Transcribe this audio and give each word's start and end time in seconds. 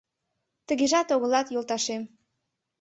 Тыгежат 0.67 1.07
огылат, 1.15 1.47
йолташем 1.53 2.03